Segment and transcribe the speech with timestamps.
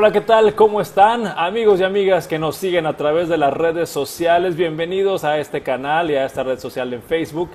[0.00, 0.54] Hola, ¿qué tal?
[0.54, 1.26] ¿Cómo están?
[1.26, 5.64] Amigos y amigas que nos siguen a través de las redes sociales, bienvenidos a este
[5.64, 7.50] canal y a esta red social en Facebook.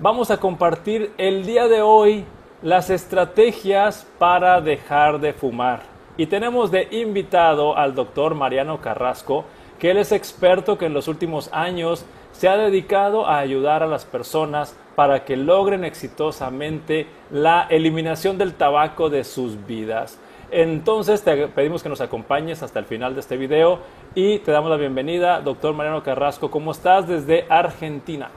[0.00, 2.24] Vamos a compartir el día de hoy
[2.60, 5.82] las estrategias para dejar de fumar.
[6.16, 9.44] Y tenemos de invitado al doctor Mariano Carrasco,
[9.78, 13.86] que él es experto que en los últimos años se ha dedicado a ayudar a
[13.86, 20.18] las personas para que logren exitosamente la eliminación del tabaco de sus vidas.
[20.50, 23.80] Entonces te pedimos que nos acompañes hasta el final de este video
[24.14, 26.50] y te damos la bienvenida, doctor Mariano Carrasco.
[26.50, 28.30] ¿Cómo estás desde Argentina?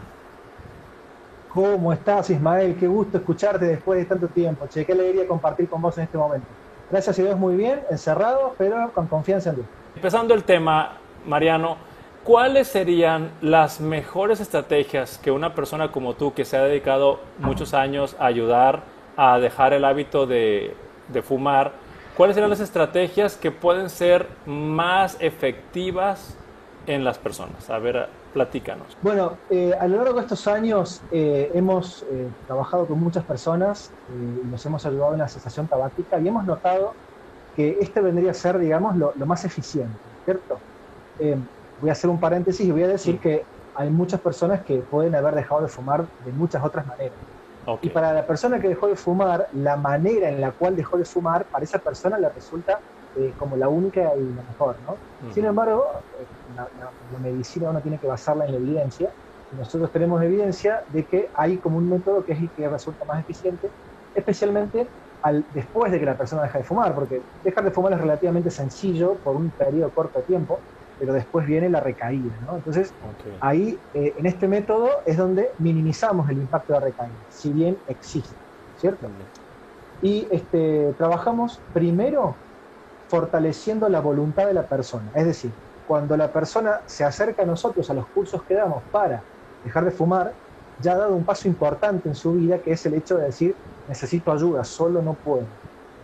[1.53, 2.75] ¿Cómo estás, Ismael?
[2.79, 4.67] Qué gusto escucharte después de tanto tiempo.
[4.67, 6.47] Che, qué alegría compartir con vos en este momento.
[6.89, 9.67] Gracias a Dios, muy bien, encerrado, pero con confianza en Dios.
[9.95, 10.93] Empezando el tema,
[11.25, 11.77] Mariano,
[12.23, 17.75] ¿cuáles serían las mejores estrategias que una persona como tú, que se ha dedicado muchos
[17.75, 18.81] años a ayudar
[19.15, 20.75] a dejar el hábito de,
[21.09, 21.73] de fumar,
[22.19, 26.35] ¿Cuáles serán las estrategias que pueden ser más efectivas
[26.85, 27.69] en las personas?
[27.69, 28.97] A ver, platícanos.
[29.01, 33.89] Bueno, eh, a lo largo de estos años eh, hemos eh, trabajado con muchas personas
[34.09, 36.91] y nos hemos ayudado en la cesación tabáquica y hemos notado
[37.55, 40.59] que este vendría a ser, digamos, lo, más eficiente, ¿cierto?
[41.79, 45.15] voy a hacer un paréntesis y voy a decir que hay muchas personas que pueden
[45.15, 47.15] haber dejado de fumar de muchas otras maneras.
[47.81, 51.05] Y para la persona que dejó de fumar, la manera en la cual dejó de
[51.05, 52.79] fumar, para esa persona le resulta
[53.15, 54.97] eh, como la única y la mejor, ¿no?
[55.33, 55.83] Sin embargo,
[56.19, 56.69] eh, la,
[57.19, 59.11] medicina uno tiene que basarla en la evidencia,
[59.51, 63.05] y nosotros tenemos evidencia de que hay como un método que es el que resulta
[63.05, 63.69] más eficiente,
[64.13, 64.87] especialmente
[65.21, 68.49] al, después de que la persona deja de fumar, porque dejar de fumar es relativamente
[68.51, 70.59] sencillo por un periodo corto de tiempo,
[70.99, 72.37] pero después viene la recaída.
[72.41, 72.57] ¿no?
[72.57, 72.93] Entonces,
[73.39, 77.81] ahí, eh, en este método, es donde minimizamos el impacto de la recaída, si bien
[77.87, 78.35] existe,
[78.75, 79.07] ¿cierto?
[80.01, 82.35] Y este, trabajamos primero
[83.07, 85.09] fortaleciendo la voluntad de la persona.
[85.15, 89.25] Es decir, cuando la persona se acerca a nosotros, a los cursos que damos para
[89.63, 90.37] dejar de fumar,
[90.77, 93.57] ya ha dado un paso importante en su vida, que es el hecho de decir,
[93.87, 95.47] necesito ayuda, solo no puedo.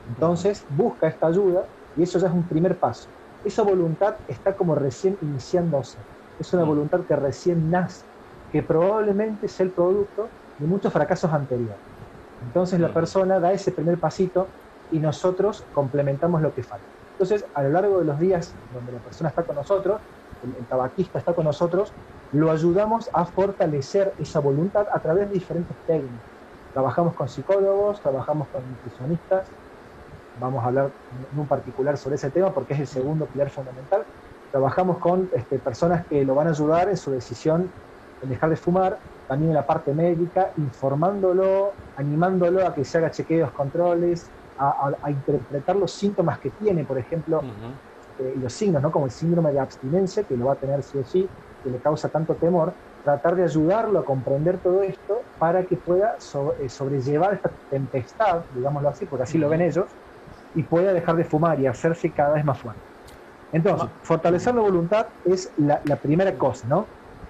[0.07, 3.09] Entonces, busca esta ayuda y eso ya es un primer paso
[3.45, 5.97] esa voluntad está como recién iniciándose.
[6.39, 6.67] Es una mm.
[6.67, 8.03] voluntad que recién nace,
[8.51, 10.27] que probablemente es el producto
[10.59, 11.77] de muchos fracasos anteriores.
[12.45, 12.93] Entonces la mm.
[12.93, 14.47] persona da ese primer pasito
[14.91, 16.85] y nosotros complementamos lo que falta.
[17.13, 20.01] Entonces, a lo largo de los días donde la persona está con nosotros,
[20.43, 21.93] el, tabaquista está con nosotros,
[22.33, 26.19] lo ayudamos a fortalecer esa voluntad a través de diferentes técnicas.
[26.73, 29.47] Trabajamos con psicólogos, trabajamos con nutricionistas,
[30.39, 30.91] vamos a hablar
[31.33, 34.03] en un particular sobre ese tema porque es el segundo pilar fundamental.
[34.51, 37.69] Trabajamos con este, personas que lo van a ayudar en su decisión
[38.21, 38.97] en dejar de fumar,
[39.27, 45.75] también en la parte médica, informándolo, animándolo a que se haga chequeos, controles, a, interpretar
[45.75, 47.41] los síntomas que tiene, por ejemplo,
[48.19, 48.91] eh, y los signos, ¿no?
[48.91, 51.27] como el síndrome de abstinencia, que lo va a tener sí o sí,
[51.61, 52.73] que le causa tanto temor,
[53.03, 56.15] tratar de ayudarlo a comprender todo esto para que pueda
[56.59, 59.85] eh, sobrellevar esta tempestad, digámoslo así, porque así lo ven ellos,
[60.55, 62.81] y pueda dejar de fumar y hacerse cada vez más fuerte.
[63.51, 66.85] Entonces, fortalecer la voluntad es la, primera cosa, ¿no?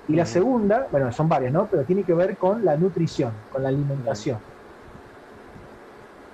[0.08, 1.68] Y la segunda, bueno, son varias, ¿no?
[1.70, 4.38] Pero tiene que ver con la nutrición, con la alimentación.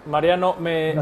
[0.06, 0.96] Mariano, me,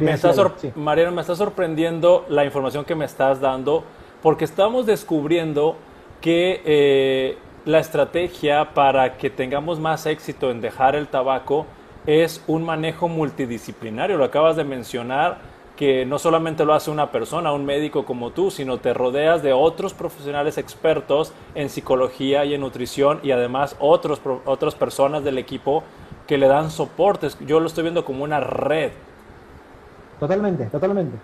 [0.00, 0.32] me, está
[0.76, 3.84] Mariano, me está sorprendiendo la información que me estás dando,
[4.22, 5.76] porque estamos descubriendo
[6.20, 11.66] que eh, la estrategia para que tengamos más éxito en dejar el tabaco
[12.06, 14.16] es un manejo multidisciplinario.
[14.16, 15.38] Lo acabas de mencionar,
[15.76, 19.52] que no solamente lo hace una persona, un médico como tú, sino te rodeas de
[19.52, 25.82] otros profesionales expertos en psicología y en nutrición y además otros, otras personas del equipo
[26.26, 27.36] que le dan soportes.
[27.40, 28.92] Yo lo estoy viendo como una red.
[30.18, 31.18] Totalmente, totalmente.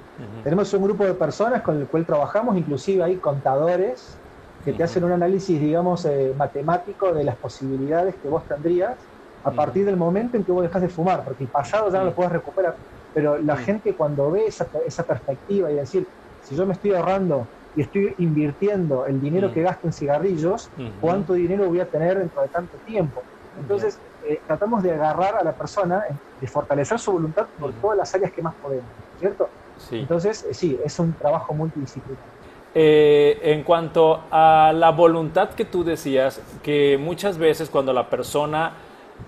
[0.45, 4.19] Tenemos un grupo de personas con el cual trabajamos, inclusive hay contadores
[4.67, 8.97] que te hacen un análisis, digamos, eh, matemático de las posibilidades que vos tendrías
[9.45, 12.07] a partir del momento en que vos dejas de fumar, porque el pasado ya no
[12.07, 12.77] lo puedes recuperar.
[13.15, 16.07] Pero la gente cuando ve esa, esa, perspectiva y decir,
[16.43, 17.47] si yo me estoy ahorrando
[17.77, 22.43] y estoy invirtiendo el dinero que gasto en cigarrillos, ¿cuánto dinero voy a tener dentro
[22.43, 23.23] de tanto tiempo?
[23.61, 27.99] Entonces, eh, tratamos de agarrar a la persona, eh, de fortalecer su voluntad por todas
[27.99, 28.87] las áreas que más podemos,
[29.19, 29.49] ¿cierto?
[29.91, 32.33] Entonces, eh, sí, es un trabajo multidisciplinario.
[32.75, 38.73] en cuanto a la voluntad que tú decías, que muchas veces cuando la persona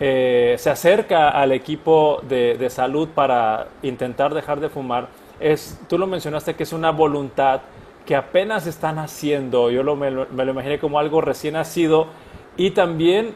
[0.00, 5.08] eh, se acerca al equipo de, salud para intentar dejar de fumar,
[5.40, 7.60] es, tú lo mencionaste que es una voluntad
[8.04, 12.08] que apenas están haciendo, yo lo, me, lo, imaginé como algo recién nacido
[12.56, 13.34] y también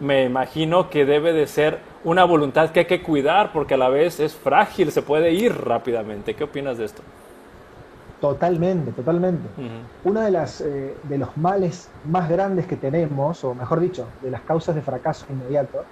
[0.00, 3.88] me imagino que debe de ser una voluntad que hay que cuidar porque a la
[3.88, 6.34] vez es frágil, se puede ir rápidamente.
[6.34, 7.02] ¿Qué opinas de esto?
[8.22, 9.52] Totalmente, totalmente.
[10.04, 14.30] Uno de, las, eh, de los males más grandes que tenemos, o mejor dicho, de
[14.30, 15.88] las causas de fracaso inmediato,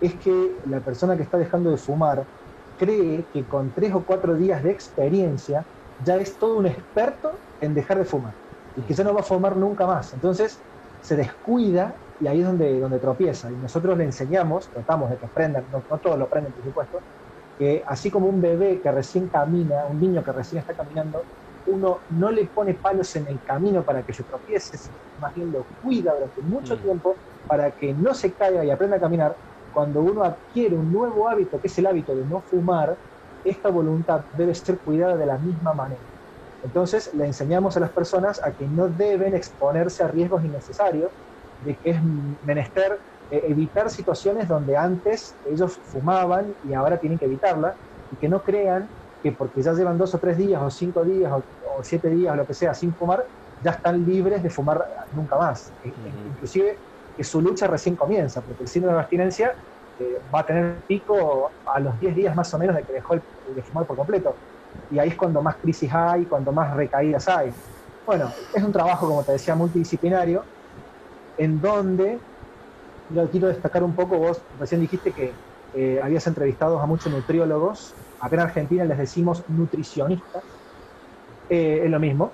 [0.00, 2.26] es que la persona que está dejando de fumar
[2.76, 7.74] cree que con tres o cuatro días de experiencia ya es todo un experto en
[7.74, 8.34] dejar de fumar
[8.74, 10.12] y que ya no va a fumar nunca más.
[10.12, 10.66] Entonces
[10.98, 13.52] se descuida y ahí es donde, donde tropieza.
[13.52, 17.04] Y nosotros le enseñamos, tratamos de que aprendan, no, no todos lo aprenden por supuesto,
[17.56, 21.28] que así como un bebé que recién camina, un niño que recién está caminando,
[21.68, 25.52] uno no le pone palos en el camino para que se tropiece, sino más bien
[25.52, 26.78] lo cuida durante mucho mm.
[26.80, 27.16] tiempo
[27.46, 29.36] para que no se caiga y aprenda a caminar.
[29.72, 32.96] Cuando uno adquiere un nuevo hábito, que es el hábito de no fumar,
[33.44, 36.00] esta voluntad debe ser cuidada de la misma manera.
[36.62, 41.10] Entonces le enseñamos a las personas a que no deben exponerse a riesgos innecesarios,
[41.64, 42.02] de que es
[42.44, 42.98] menester
[43.30, 47.74] eh, evitar situaciones donde antes ellos fumaban y ahora tienen que evitarla,
[48.10, 48.88] y que no crean
[49.22, 52.36] que porque ya llevan dos o tres días o cinco días o, siete días o
[52.36, 53.24] lo que sea sin fumar,
[53.60, 55.72] ya están libres de fumar nunca más.
[55.82, 56.78] E, inclusive
[57.16, 59.54] que su lucha recién comienza, porque el síndrome de abstinencia
[59.98, 63.16] eh, va a tener pico a los 10 días más o menos de que dejó
[63.16, 64.36] de fumar por completo.
[64.90, 67.52] Y ahí es cuando más crisis hay, cuando más recaídas hay.
[68.06, 70.44] Bueno, es un trabajo, como te decía, multidisciplinario,
[71.36, 72.18] en donde,
[73.10, 75.34] yo quiero destacar un poco, vos recién dijiste que
[75.74, 80.42] eh, habías entrevistado a muchos nutriólogos, acá en Argentina les decimos nutricionistas,
[81.48, 82.32] eh, es lo mismo,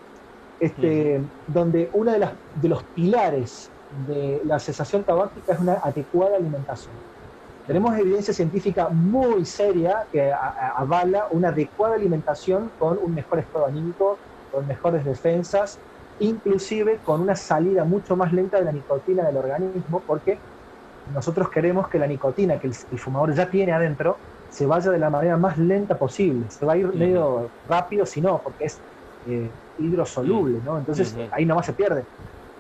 [0.59, 3.71] este, donde uno de, las, de los pilares
[4.07, 6.95] de la cesación tabáquica es una adecuada alimentación.
[7.67, 14.19] Tenemos evidencia científica muy seria que avala una adecuada alimentación con un mejor estado anímico,
[14.51, 15.79] con mejores defensas,
[16.19, 20.39] inclusive con una salida mucho más lenta de la nicotina del organismo, porque
[21.13, 24.17] nosotros queremos que la nicotina que el, fumador ya tiene adentro
[24.55, 26.49] se vaya de la manera más lenta posible.
[26.49, 28.79] Se va a ir medio rápido si no, porque es
[29.27, 30.79] eh, hidrosoluble, ¿no?
[30.79, 32.05] Entonces ahí nomás se pierde.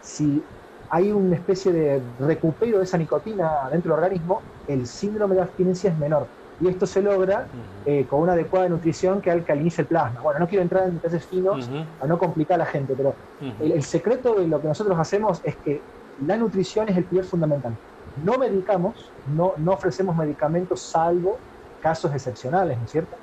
[0.02, 0.42] Si
[0.90, 5.90] hay una especie de recupero de esa nicotina dentro del organismo, el síndrome de abstinencia
[5.90, 6.26] es menor.
[6.60, 7.46] Y esto se logra
[7.86, 10.20] eh, con una adecuada nutrición que alcalinice el plasma.
[10.20, 11.70] Bueno, no quiero entrar en detalles finos
[12.00, 13.14] a no complicar a la gente, pero
[13.60, 15.80] el, secreto de lo que nosotros hacemos es que
[16.26, 17.76] la nutrición es el pilar fundamental.
[18.24, 21.38] No medicamos, no, no ofrecemos medicamentos salvo
[21.84, 23.14] casos excepcionales, ¿no es cierto?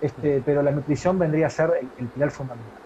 [0.00, 2.80] Este, pero la nutrición vendría a ser el, pilar fundamental.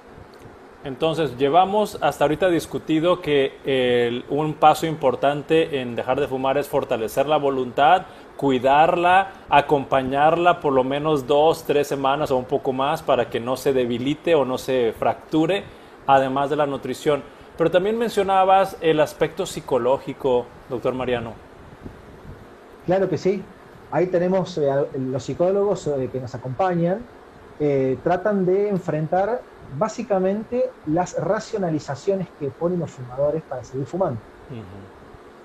[0.82, 7.26] Entonces, llevamos hasta ahorita discutido que un paso importante en dejar de fumar es fortalecer
[7.26, 8.06] la voluntad,
[8.36, 13.56] cuidarla, acompañarla por lo menos dos, tres semanas o un poco más para que no
[13.56, 15.62] se debilite o no se fracture,
[16.06, 17.22] además de la nutrición.
[17.56, 21.34] Pero también mencionabas el aspecto psicológico, doctor Mariano.
[22.86, 23.44] Claro que sí.
[23.90, 27.08] Ahí tenemos eh, los psicólogos eh, que nos acompañan,
[27.58, 34.22] eh, tratan de enfrentar básicamente las racionalizaciones que ponen los fumadores para seguir fumando.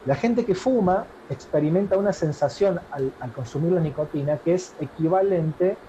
[0.04, 5.80] La gente que fuma experimenta una sensación al, consumir la nicotina que es equivalente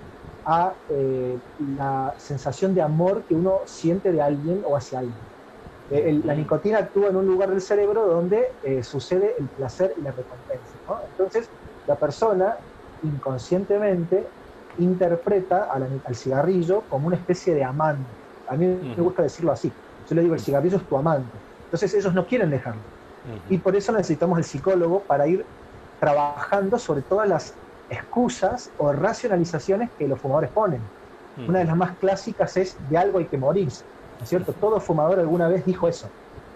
[0.44, 5.26] a eh, la sensación de amor que uno siente de alguien o hacia alguien.
[5.88, 10.02] Eh, la nicotina actúa en un lugar del cerebro donde eh, sucede el placer y
[10.02, 10.78] la recompensa.
[11.08, 11.50] Entonces,
[11.86, 12.56] la persona
[13.02, 14.26] inconscientemente
[14.78, 18.04] interpreta al, cigarrillo como una especie de amante.
[18.48, 19.72] A mí me gusta decirlo así.
[20.08, 21.36] Yo le digo, el cigarrillo es tu amante.
[21.64, 22.80] Entonces ellos no quieren dejarlo.
[23.50, 25.44] Y por eso necesitamos el psicólogo para ir
[25.98, 27.54] trabajando sobre todas las
[27.90, 30.80] excusas o racionalizaciones que los fumadores ponen.
[31.46, 33.84] Una de las más clásicas es de algo hay que morirse,
[34.18, 34.54] ¿no es cierto?
[34.54, 36.08] Todo fumador alguna vez dijo eso,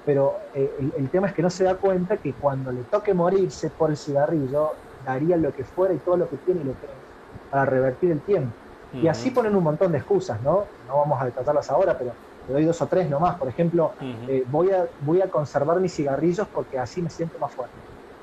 [0.06, 3.68] pero eh, el, tema es que no se da cuenta que cuando le toque morirse
[3.68, 4.72] por el cigarrillo,
[5.04, 7.04] daría lo que fuera y todo lo que tiene y lo cree
[7.48, 8.56] para revertir el tiempo.
[8.92, 10.72] Y así ponen un montón de excusas, ¿no?
[10.86, 13.36] No vamos a tratarlas ahora, pero te doy dos o tres nomás.
[13.36, 17.54] Por ejemplo, eh, voy, a, voy a conservar mis cigarrillos porque así me siento más
[17.54, 17.76] fuerte.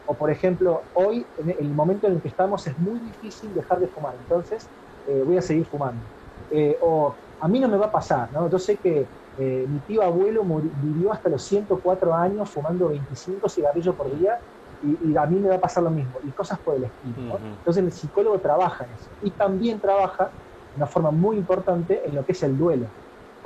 [0.05, 3.79] O por ejemplo, hoy, en el momento en el que estamos, es muy difícil dejar
[3.79, 4.71] de fumar, entonces
[5.05, 6.05] eh, voy a seguir fumando.
[6.49, 8.49] Eh, o a mí no me va a pasar, ¿no?
[8.49, 10.43] Yo sé que mi tío abuelo
[10.73, 14.41] vivió hasta los 104 años fumando 25 cigarrillos por día
[14.81, 17.37] y, a mí me va a pasar lo mismo, y cosas por el estilo.
[17.37, 19.11] Entonces el psicólogo trabaja en eso.
[19.21, 20.33] Y también trabaja
[20.71, 22.91] de una forma muy importante en lo que es el duelo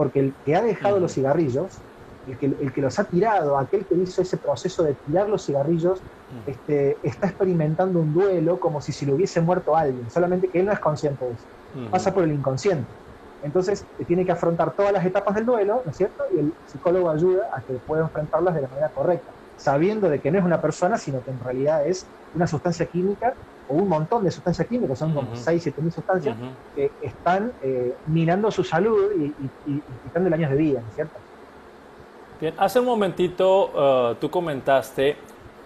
[0.01, 1.83] porque el que ha dejado los cigarrillos,
[2.25, 5.45] el que, el que, los ha tirado, aquel que hizo ese proceso de tirar los
[5.45, 6.01] cigarrillos,
[6.47, 10.65] este, está experimentando un duelo como si se le hubiese muerto alguien, solamente que él
[10.65, 11.47] no es consciente de eso,
[11.91, 12.91] pasa por el inconsciente.
[13.41, 16.23] Entonces tiene que afrontar todas las etapas del duelo, ¿no es cierto?
[16.33, 20.32] Y el psicólogo ayuda a que pueda enfrentarlas de la manera correcta, sabiendo de que
[20.32, 23.34] no es una persona, sino que en realidad es una sustancia química
[23.70, 26.36] o un montón de sustancias químicas, son como 6, 7 mil sustancias,
[26.75, 29.25] que están eh, minando su salud y,
[29.72, 31.20] y, quitando años de vida, ¿no es cierto?
[32.39, 35.15] Bien, hace un momentito uh, tú comentaste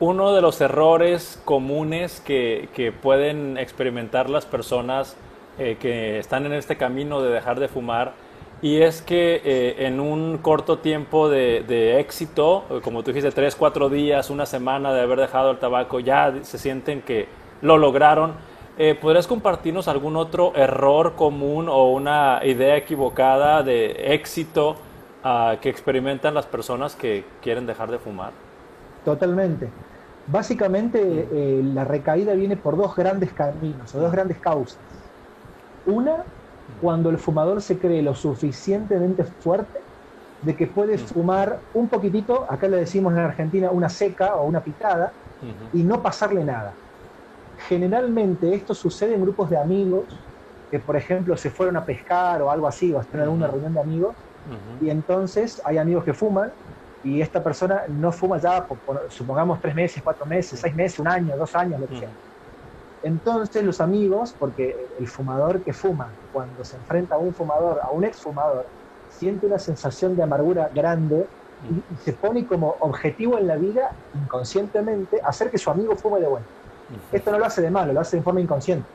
[0.01, 5.15] uno de los errores comunes que, que pueden experimentar las personas
[5.57, 8.13] eh, que están en este camino de dejar de fumar
[8.61, 13.55] y es que eh, en un corto tiempo de, éxito, eh, como tú dijiste, tres,
[13.55, 17.27] cuatro días, una semana de haber dejado el tabaco, ya se sienten que
[17.61, 18.33] lo lograron.
[18.77, 24.75] Eh, ¿Podrías compartirnos algún otro error común o una idea equivocada de éxito
[25.23, 28.31] ah, que experimentan las personas que quieren dejar de fumar?
[29.03, 29.69] Totalmente.
[30.27, 34.79] Básicamente la recaída viene por dos grandes caminos o dos grandes causas.
[35.85, 36.23] Una
[36.81, 39.79] cuando el fumador se cree lo suficientemente fuerte
[40.41, 40.99] de que puede mm.
[40.99, 45.13] fumar un poquitito, acá le decimos en Argentina una seca o una picada,
[45.73, 46.75] y no pasarle nada.
[47.67, 50.05] Generalmente esto sucede en grupos de amigos
[50.71, 53.73] que, por ejemplo, se fueron a pescar o algo así, o están en una reunión
[53.73, 54.15] de amigos,
[54.81, 56.51] y entonces hay amigos que fuman
[57.03, 58.65] y esta persona no fuma ya,
[59.09, 62.11] supongamos, tres meses, cuatro meses, seis meses, un año, dos años, lo que sea.
[63.05, 67.91] Entonces los amigos, porque el fumador que fuma, cuando se enfrenta a un fumador, a
[67.91, 68.65] un exfumador,
[69.07, 71.29] siente una sensación de amargura grande
[71.61, 76.27] y, se pone como objetivo en la vida, inconscientemente, hacer que su amigo fume de
[76.27, 76.49] vuelta.
[77.11, 78.89] Esto no lo hace de malo, lo hace de forma inconsciente.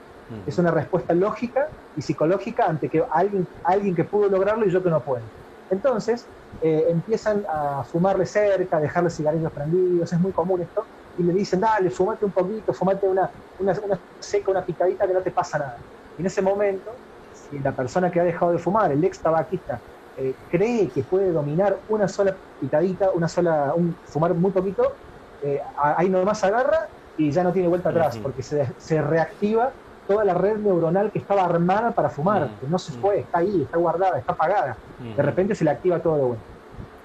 [0.44, 4.82] Es una respuesta lógica y psicológica ante que alguien, alguien que pudo lograrlo y yo
[4.82, 5.30] que no puedo.
[5.68, 6.28] Entonces,
[6.60, 10.88] eh, empiezan a fumarle cerca, dejarle cigarrillos prendidos, es muy común esto,
[11.18, 13.74] y le dicen, dale, fumate un poquito, fumate una, una,
[14.18, 15.76] seca, una picadita que no te pasa nada.
[16.16, 16.90] Y en ese momento,
[17.32, 19.80] si la persona que ha dejado de fumar, el ex tabaquista,
[20.16, 24.92] eh, cree que puede dominar una sola picadita, una sola, un, fumar muy poquito,
[25.42, 29.70] eh, ahí nomás agarra y ya no tiene vuelta atrás, porque se, se, reactiva
[30.06, 33.62] toda la red neuronal que estaba armada para fumar, que no se fue, está ahí,
[33.62, 34.76] está guardada, está apagada.
[35.16, 36.44] De repente se le activa todo de vuelta.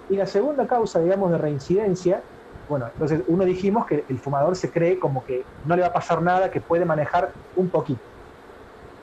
[0.10, 2.22] Y la segunda causa, digamos, de reincidencia
[2.67, 5.93] bueno, entonces uno dijimos que el fumador se cree como que no le va a
[5.93, 8.01] pasar nada, que puede manejar un poquito.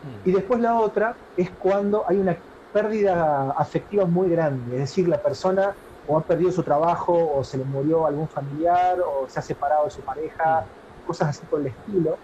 [0.03, 0.29] Mm.
[0.29, 2.37] Y después la otra es cuando hay una
[2.73, 5.75] pérdida afectiva muy grande, es decir, la persona
[6.09, 9.85] o ha perdido su trabajo, o se le murió algún familiar, o se ha separado
[9.85, 11.07] de su pareja, mm.
[11.07, 12.17] cosas así por el estilo,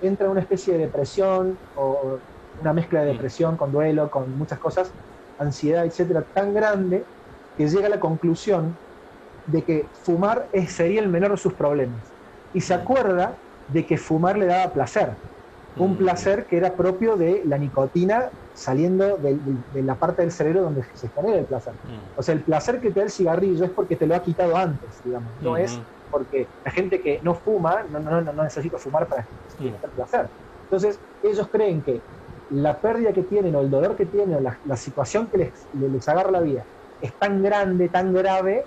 [0.00, 2.18] entra en una especie de depresión o
[2.60, 3.12] una mezcla de mm.
[3.12, 4.90] depresión con duelo, con muchas cosas,
[5.38, 7.04] ansiedad, etcétera, tan grande
[7.56, 8.76] que llega a la conclusión
[9.46, 12.00] de que fumar sería el menor de sus problemas.
[12.54, 13.34] Y se acuerda
[13.68, 15.10] de que fumar le daba placer,
[15.76, 15.96] un mm.
[15.96, 19.38] placer que era propio de la nicotina saliendo de,
[19.82, 21.72] la parte del cerebro donde se genera el placer.
[21.72, 22.18] Mm.
[22.18, 24.56] O sea, el placer que te da el cigarrillo es porque te lo ha quitado
[24.56, 25.78] antes, digamos, no es
[26.10, 29.26] porque la gente que no fuma no, no, no necesita fumar para
[29.58, 30.28] tener placer.
[30.64, 32.00] Entonces, ellos creen que
[32.50, 36.08] la pérdida que tienen o el dolor que tienen o la, situación que les, les
[36.08, 36.64] agarra la vida
[37.00, 38.64] es tan grande, tan grave,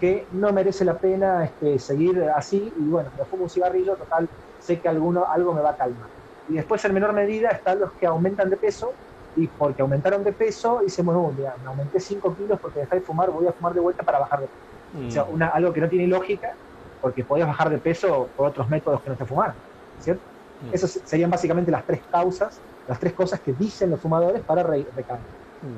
[0.00, 4.28] que no merece la pena este, seguir así y bueno, me fumo un cigarrillo, total,
[4.60, 6.08] sé que alguno, algo me va a calmar.
[6.48, 8.92] Y después en menor medida están los que aumentan de peso
[9.36, 13.30] y porque aumentaron de peso dicen, bueno, me aumenté 5 kilos porque dejé de fumar,
[13.30, 15.06] voy a fumar de vuelta para bajar de peso.
[15.06, 15.34] O sea, mm.
[15.34, 16.54] una, algo que no tiene lógica
[17.00, 19.54] porque podías bajar de peso por otros métodos que no te fumar,
[20.00, 20.22] ¿cierto?
[20.62, 20.74] Mm.
[20.74, 25.20] Esas serían básicamente las tres causas, las tres cosas que dicen los fumadores para recaer.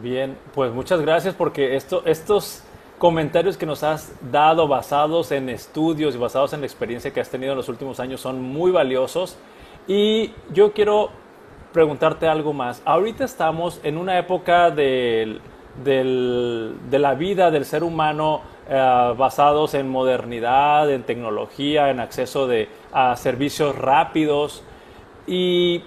[0.02, 2.62] Bien, pues muchas gracias porque esto, estos
[2.98, 7.30] comentarios que nos has dado basados en estudios y basados en la experiencia que has
[7.30, 9.36] tenido en los últimos años son muy valiosos.
[9.86, 11.10] Y yo quiero
[11.72, 12.82] preguntarte algo más.
[12.84, 15.40] Ahorita estamos en una época de
[15.84, 23.16] la vida del ser humano eh, basados en modernidad, en tecnología, en acceso de, a
[23.16, 24.62] servicios rápidos.
[25.26, 25.82] Y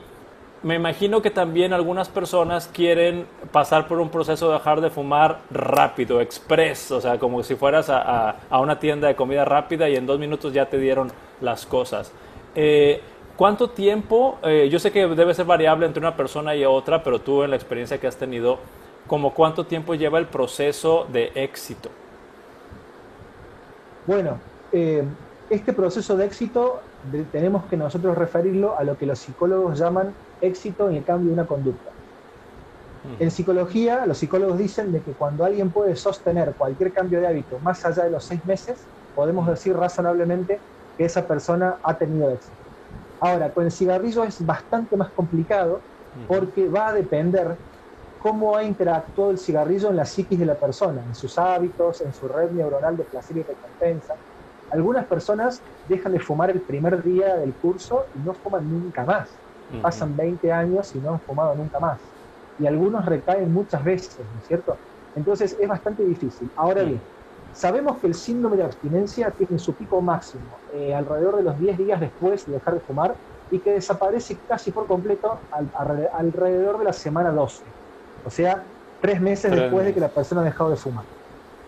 [0.63, 5.39] me imagino que también algunas personas quieren pasar por un proceso de dejar de fumar
[5.49, 10.05] rápido, express, o sea, como si fueras a, una tienda de comida rápida y en
[10.05, 12.11] dos minutos ya te dieron las cosas.
[12.53, 13.01] Eh,
[13.35, 14.37] ¿Cuánto tiempo?
[14.43, 17.49] Eh, yo sé que debe ser variable entre una persona y otra, pero tú en
[17.49, 18.59] la experiencia que has tenido,
[19.07, 21.89] ¿como cuánto tiempo lleva el proceso de éxito?
[24.05, 24.37] Bueno,
[24.71, 25.03] eh,
[25.49, 26.81] este proceso de éxito
[27.31, 31.33] tenemos que nosotros referirlo a lo que los psicólogos llaman éxito en el cambio de
[31.33, 31.91] una conducta.
[33.17, 37.59] En psicología, los psicólogos dicen de que cuando alguien puede sostener cualquier cambio de hábito
[37.59, 40.65] más allá de los seis meses, podemos decir razonablemente
[40.97, 42.71] que esa persona ha tenido éxito.
[43.19, 45.85] Ahora, con el cigarrillo es bastante más complicado
[46.25, 47.59] porque va a depender
[48.17, 52.13] cómo ha interactuado el cigarrillo en la psiquis de la persona, en sus hábitos, en
[52.13, 54.15] su red neuronal de placer y recompensa.
[54.71, 59.41] Algunas personas dejan de fumar el primer día del curso y no fuman nunca más.
[59.79, 62.15] Pasan 20 años y no han fumado nunca más.
[62.57, 64.81] Y algunos recaen muchas veces, ¿no es cierto?
[65.13, 66.51] Entonces es bastante difícil.
[66.55, 67.07] Ahora bien,
[67.51, 71.77] sabemos que el síndrome de abstinencia tiene su pico máximo eh, alrededor de los 10
[71.77, 73.17] días después de dejar de fumar
[73.49, 75.43] y que desaparece casi por completo
[76.13, 77.75] alrededor de la semana 12.
[78.23, 81.05] O sea, tres meses después de que la persona ha dejado de fumar.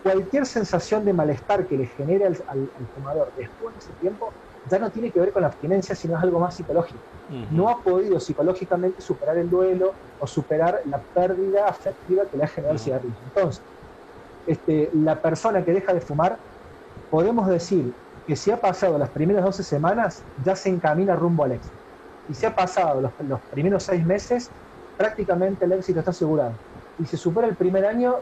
[0.03, 4.33] Cualquier sensación de malestar que le genere al, fumador después de ese tiempo
[4.69, 7.01] ya no tiene que ver con la abstinencia, sino es algo más psicológico.
[7.49, 12.47] No ha podido psicológicamente superar el duelo o superar la pérdida afectiva que le ha
[12.47, 13.15] generado el cigarrillo.
[13.23, 13.63] Entonces,
[14.45, 16.37] este, la persona que deja de fumar,
[17.09, 17.93] podemos decir
[18.27, 21.77] que si ha pasado las primeras 12 semanas, ya se encamina rumbo al éxito.
[22.27, 24.51] Y si ha pasado los, los primeros seis meses,
[24.97, 26.59] prácticamente el éxito está asegurado
[26.99, 28.15] y se supera el primer año,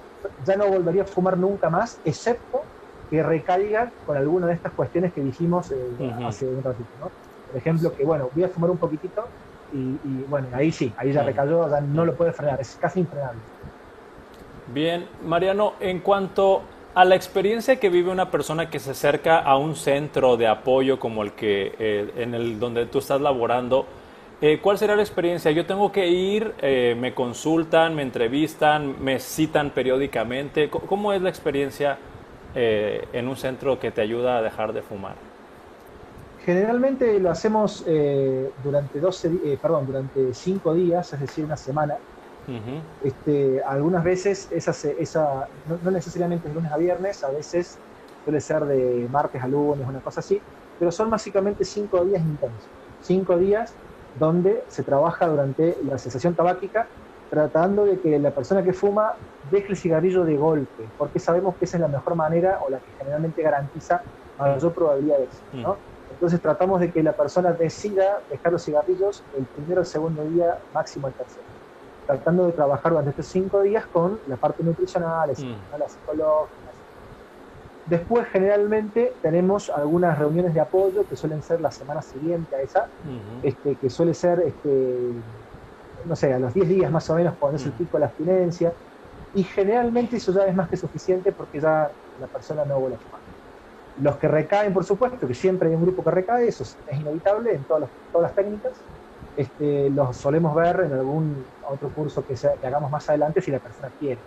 [0.45, 2.61] ya no volvería a fumar nunca más, excepto
[3.09, 6.89] que recaiga con alguna de estas cuestiones que dijimos eh, hace un ratito.
[6.99, 7.11] ¿no?
[7.47, 9.25] Por ejemplo, que bueno, voy a fumar un poquitito
[9.73, 13.39] y, bueno, ahí sí, ahí ya recayó, ya no lo puede frenar, es casi infrenable.
[14.73, 16.63] Bien, Mariano, en cuanto
[16.93, 20.99] a la experiencia que vive una persona que se acerca a un centro de apoyo
[20.99, 23.85] como el que eh, en el donde tú estás laborando,
[24.41, 25.51] eh, ¿Cuál será la experiencia?
[25.51, 30.67] Yo tengo que ir, eh, me consultan, me entrevistan, me citan periódicamente.
[30.69, 31.99] ¿Cómo es la experiencia
[32.55, 35.13] eh, en un centro que te ayuda a dejar de fumar?
[36.43, 37.85] Generalmente lo hacemos
[38.63, 41.97] durante 12, perdón, durante 5 días, es decir, una semana.
[43.03, 47.77] este, algunas veces esa, esa no, no, necesariamente de lunes a viernes, a veces
[48.23, 50.41] suele ser de martes a lunes, una cosa así,
[50.79, 52.67] pero son básicamente 5 días intensos.
[53.01, 53.75] 5 días
[54.19, 56.87] donde se trabaja durante la cesación tabáquica
[57.31, 59.13] tratando de que la persona que fuma
[59.49, 62.79] deje el cigarrillo de golpe, porque sabemos que esa es la mejor manera o la
[62.79, 64.01] que generalmente garantiza
[64.37, 65.45] mayor probabilidad de éxito.
[65.53, 65.73] ¿no?
[65.73, 66.11] Mm.
[66.11, 70.59] Entonces tratamos de que la persona decida dejar los cigarrillos el primero, el segundo día,
[70.73, 71.45] máximo el tercero.
[72.05, 75.79] Tratando de trabajar durante estos cinco días con la parte nutricional, mm.
[75.79, 76.60] la psicológica,
[77.85, 82.91] Después, generalmente, tenemos algunas reuniones de apoyo que suelen ser la semana siguiente a esa,
[83.41, 85.13] este, que suele ser, este,
[86.03, 88.07] no sé, a los 10 días más o menos cuando es el pico de la
[88.07, 88.75] abstinencia.
[89.33, 92.99] Y generalmente eso ya es más que suficiente porque ya la persona no vuelve a
[92.99, 93.21] fumar.
[93.95, 97.53] Los que recaen, por supuesto, que siempre hay un grupo que recae, eso es inevitable
[97.55, 98.87] en todas las, todas las técnicas.
[99.35, 103.59] Este, los solemos ver en algún otro curso que, que hagamos más adelante si la
[103.61, 104.25] persona quiere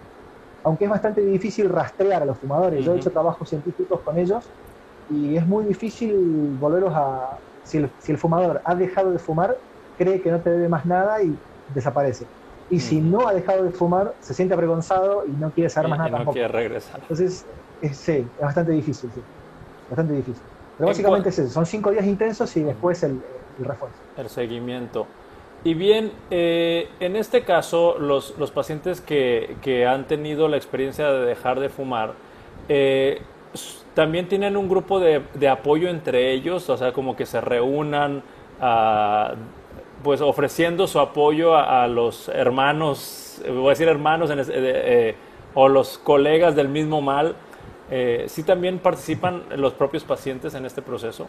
[0.64, 2.84] aunque es bastante difícil rastrear a los fumadores.
[2.84, 4.44] Yo he hecho trabajos científicos con ellos
[5.10, 7.38] y es muy difícil volverlos a...
[7.62, 9.56] Si el, fumador ha dejado de fumar,
[9.96, 11.34] cree que no te debe más nada y
[11.74, 12.26] desaparece.
[12.68, 15.98] Y si no ha dejado de fumar, se siente avergonzado y no quiere saber más
[15.98, 16.34] nada no tampoco.
[16.34, 17.00] quiere regresar.
[17.00, 17.46] Entonces,
[17.92, 19.20] sí, es bastante difícil, sí.
[19.88, 20.42] Bastante difícil.
[20.76, 23.22] Pero básicamente es eso, son cinco días intensos y después el
[23.60, 23.96] refuerzo.
[24.16, 25.06] El seguimiento.
[25.64, 31.10] Y bien, eh, en este caso, los, los pacientes que, que, han tenido la experiencia
[31.10, 32.12] de dejar de fumar,
[32.68, 33.22] eh,
[33.94, 38.22] también tienen un grupo de, de, apoyo entre ellos, o sea, como que se reúnan,
[40.02, 45.14] pues ofreciendo su apoyo a, los hermanos, voy a decir hermanos, eh,
[45.54, 47.36] o los colegas del mismo mal.
[48.26, 51.28] ¿Sí también participan los propios pacientes en este proceso?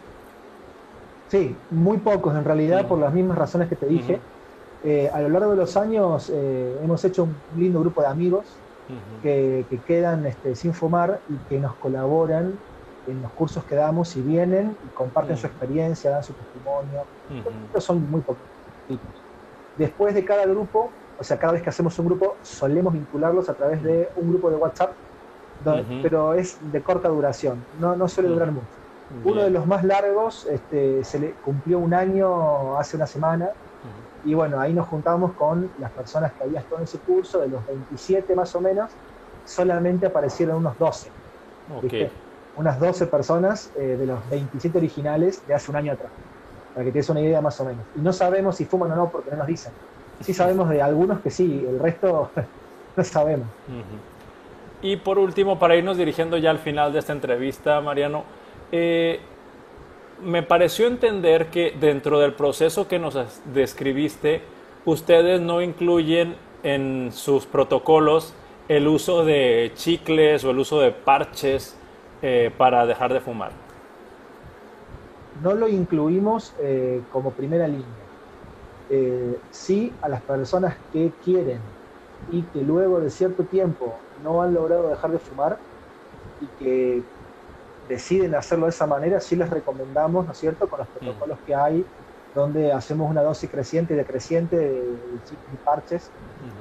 [1.28, 4.20] Sí, muy pocos en realidad, por las mismas razones que te dije.
[4.82, 8.62] Eh, a lo largo de los años eh, hemos hecho un lindo grupo de amigos
[9.20, 12.60] que, quedan este, sin fumar y que nos colaboran
[13.06, 17.08] en los cursos que damos y vienen y comparten su experiencia, dan su testimonio.
[17.78, 18.46] son muy pocos.
[19.74, 23.54] Después de cada grupo, o sea, cada vez que hacemos un grupo, solemos vincularlos a
[23.54, 24.96] través de un grupo de WhatsApp,
[26.02, 28.85] pero es de corta duración, no, no suele durar mucho.
[29.24, 33.50] Uno de los más largos este, se le cumplió un año hace una semana.
[34.24, 37.48] Y bueno, ahí nos juntamos con las personas que había estado en ese curso, de
[37.48, 38.90] los 27 más o menos,
[39.44, 41.10] solamente aparecieron unos 12.
[42.56, 46.10] Unas 12 personas eh, de los 27 originales de hace un año atrás,
[46.74, 47.84] para que te des una idea más o menos.
[47.94, 49.72] Y no sabemos si fuman o no porque no nos dicen.
[50.22, 52.30] Sí sabemos de algunos que sí, el resto
[52.96, 53.46] no sabemos.
[54.82, 58.24] Y por último, para irnos dirigiendo ya al final de esta entrevista, Mariano,
[58.72, 59.20] eh,
[60.22, 63.18] me pareció entender que dentro del proceso que nos
[63.52, 64.42] describiste,
[64.84, 68.34] ustedes no incluyen en sus protocolos
[68.68, 71.76] el uso de chicles o el uso de parches
[72.22, 73.52] eh, para dejar de fumar.
[75.42, 77.84] No lo incluimos eh, como primera línea.
[79.50, 81.58] Sí a las personas que quieren
[82.30, 85.58] y que luego de cierto tiempo no han logrado dejar de fumar
[86.40, 87.02] y que
[87.88, 91.54] deciden hacerlo de esa manera, sí les recomendamos, ¿no es cierto?, con los protocolos que
[91.54, 91.84] hay,
[92.34, 96.10] donde hacemos una dosis creciente y decreciente de, de parches.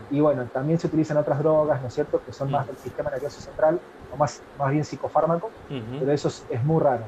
[0.10, 3.10] Y bueno, también se utilizan otras drogas, ¿no es cierto?, que son más del sistema
[3.10, 3.80] nervioso central,
[4.14, 5.52] o más, más bien psicofármacos,
[6.00, 7.04] pero eso es, muy raro.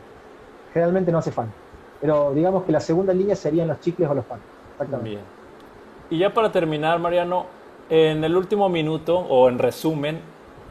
[0.73, 1.53] Generalmente no hace falta.
[2.01, 4.43] Pero digamos que la segunda línea serían los chicles o los panes.
[5.01, 5.21] Bien.
[6.09, 7.47] Y ya para terminar, Mariano,
[7.89, 10.21] en el último minuto, o en resumen,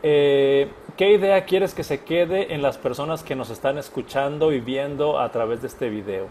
[0.02, 4.60] eh, ¿qué idea quieres que se quede en las personas que nos están escuchando y
[4.60, 6.26] viendo a través de este video?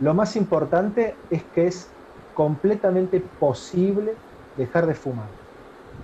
[0.00, 1.88] Lo más importante es que es
[2.34, 4.14] completamente posible
[4.56, 5.28] dejar de fumar.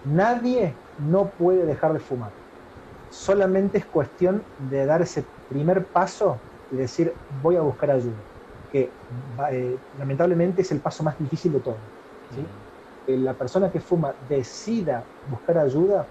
[0.05, 2.31] Nadie no puede dejar de fumar.
[3.11, 6.39] Solamente es cuestión de dar ese primer paso
[6.71, 8.17] y decir voy a buscar ayuda,
[8.71, 8.91] que
[9.51, 11.77] eh, lamentablemente es el paso más difícil de todo.
[12.35, 12.43] Que
[13.09, 16.07] la persona que fuma decida buscar ayuda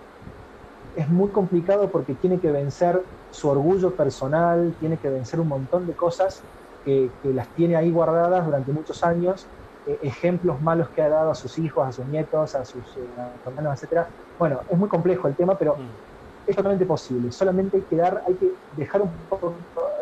[0.96, 5.86] es muy complicado porque tiene que vencer su orgullo personal, tiene que vencer un montón
[5.88, 6.42] de cosas
[6.86, 9.46] que, las tiene ahí guardadas durante muchos años,
[9.88, 13.08] eh, ejemplos malos que ha dado a sus hijos, a sus nietos, a sus eh,
[13.46, 14.06] hermanos, etc.
[14.40, 16.50] Bueno, es muy complejo el tema, pero mm.
[16.50, 17.32] es totalmente posible.
[17.32, 19.54] Solamente hay que dar, hay que dejar un poco,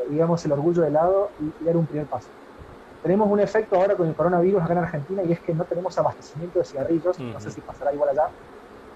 [0.10, 2.28] digamos, el orgullo de lado y, dar un primer paso.
[3.04, 5.98] Tenemos un efecto ahora con el coronavirus acá en Argentina y es que no tenemos
[5.98, 8.30] abastecimiento de cigarrillos, no sé si pasará igual allá,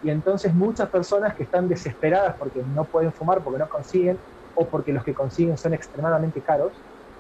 [0.02, 4.18] y entonces muchas personas que están desesperadas porque no pueden fumar, porque no consiguen,
[4.56, 6.72] o porque los que consiguen son extremadamente caros,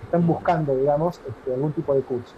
[0.01, 2.33] están buscando, digamos, este, algún tipo de curso.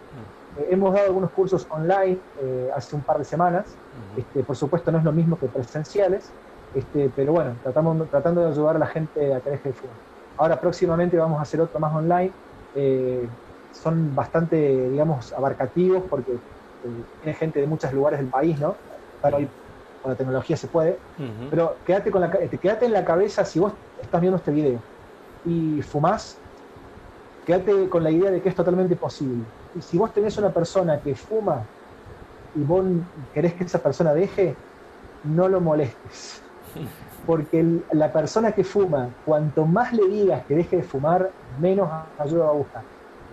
[0.57, 3.77] Eh, hemos dado algunos cursos online eh, hace un par de semanas,
[4.17, 6.33] este, por supuesto no es lo mismo que presenciales,
[6.73, 9.95] este, pero bueno, tratamos, tratando de ayudar a la gente a que deje de fumar.
[10.37, 12.33] Ahora próximamente vamos a hacer otro más online,
[12.73, 13.27] eh,
[13.71, 16.33] son bastante, digamos, abarcativos porque
[17.21, 18.75] tiene gente de muchos lugares del país, ¿no?
[19.21, 19.49] Pero hoy
[20.01, 20.97] con la tecnología se puede,
[21.49, 24.79] pero quédate, con la, quédate en la cabeza si vos estás viendo este video
[25.45, 26.37] y fumás,
[27.45, 29.43] quédate con la idea de que es totalmente posible.
[29.75, 31.63] Y si vos tenés una persona que fuma
[32.55, 32.85] y vos
[33.33, 34.55] querés que esa persona deje,
[35.23, 36.41] no lo molestes.
[37.25, 41.29] Porque la persona que fuma, cuanto más le digas que deje de fumar,
[41.59, 42.83] menos ayuda va a buscar.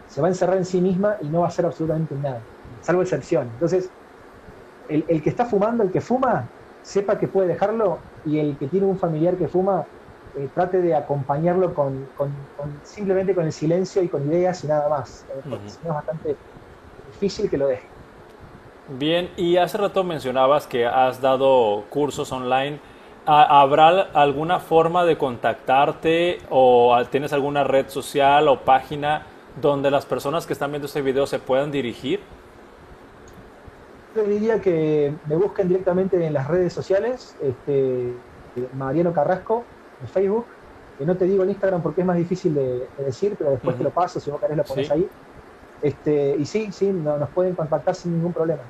[0.09, 2.41] Se va a encerrar en sí misma y no va a hacer absolutamente nada,
[2.81, 3.49] salvo excepción.
[3.55, 3.91] Entonces,
[4.89, 6.49] el, el que está fumando, el que fuma,
[6.83, 9.85] sepa que puede dejarlo y el que tiene un familiar que fuma,
[10.37, 12.07] eh, trate de acompañarlo con,
[12.85, 15.95] simplemente con el silencio y con ideas y nada más, eh, porque si no es
[15.95, 16.37] bastante
[17.13, 17.87] difícil que lo deje.
[18.89, 22.79] Bien, y hace rato mencionabas que has dado cursos online.
[23.25, 29.27] ¿Habrá alguna forma de contactarte o tienes alguna red social o página
[29.61, 32.21] donde las personas que están viendo este video se puedan dirigir?
[34.15, 38.15] Yo diría que me busquen directamente en las redes sociales, este,
[38.75, 39.65] Mariano Carrasco,
[40.01, 40.47] en Facebook,
[40.99, 43.85] que no te digo en Instagram porque es más difícil de, decir, pero después te
[43.85, 45.09] lo paso, si vos querés lo pones ahí.
[45.83, 48.63] Este, y sí, sí, nos pueden contactar sin ningún problema.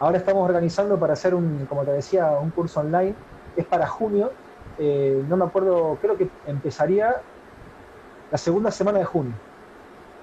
[0.00, 3.14] Ahora estamos organizando para hacer un, como te decía, un curso online,
[3.56, 4.32] es para junio,
[4.78, 7.16] eh, no me acuerdo, creo que empezaría
[8.30, 9.34] la segunda semana de junio.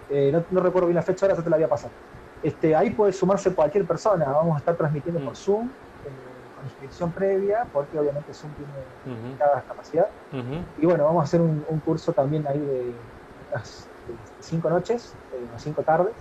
[0.09, 1.91] Eh, no, recuerdo bien la fecha, ahora ya te la voy a pasar.
[2.41, 5.69] Este, ahí puede sumarse cualquier persona, vamos a estar transmitiendo por Zoom,
[6.63, 8.73] inscripción previa, porque obviamente Zoom tiene
[9.37, 10.07] cada capacidad.
[10.77, 12.95] Y bueno, vamos a hacer un, curso también ahí de
[13.51, 13.89] las
[14.39, 16.15] cinco noches, eh, cinco tardes.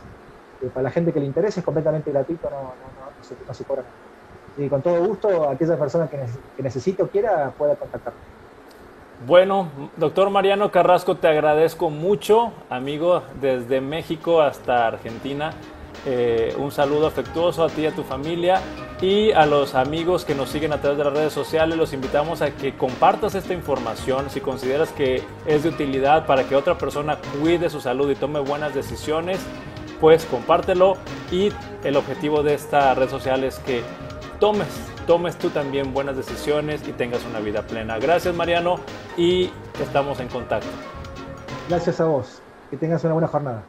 [0.73, 2.75] para la gente que le interese es completamente gratuito, no,
[3.23, 3.95] se, cobra nada.
[4.57, 6.25] Y con todo gusto, aquella persona que,
[6.57, 8.36] que necesite o quiera pueda contactarme.
[9.25, 15.53] Bueno, doctor Mariano Carrasco, te agradezco mucho, amigo, desde México hasta Argentina.
[16.05, 18.61] Eh, un saludo afectuoso a ti y a tu familia
[19.01, 21.79] y a los amigos que nos siguen a través de las redes sociales.
[21.79, 26.55] Los invitamos a que compartas esta información si consideras que es de utilidad para que
[26.55, 29.41] otra persona cuide su salud y tome buenas decisiones.
[29.99, 30.99] Pues compártelo
[31.33, 31.51] y
[31.85, 33.81] el objetivo de esta red social es que
[34.39, 34.69] tomes,
[35.07, 37.99] tomes tú también buenas decisiones y tengas una vida plena.
[37.99, 38.81] Gracias Mariano
[39.17, 40.69] y estamos en contacto.
[41.69, 42.43] Gracias a vos.
[42.71, 43.65] Que tengas una buena jornada.